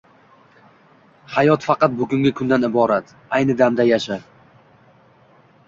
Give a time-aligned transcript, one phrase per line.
[1.33, 3.15] Hayot faqat bugungi kundan iborat.
[3.41, 4.21] Ayni damda yasha.